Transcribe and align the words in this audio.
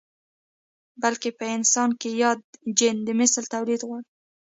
بلکې 1.01 1.29
په 1.37 1.45
انسان 1.57 1.89
کې 1.99 2.09
ياد 2.21 2.39
جېن 2.77 2.97
د 3.07 3.09
مثل 3.19 3.43
توليد 3.53 3.81
غواړي. 3.87 4.07